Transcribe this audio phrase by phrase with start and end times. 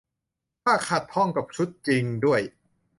[0.63, 2.41] ค่าขัดห้องกับชุดจริงด้วย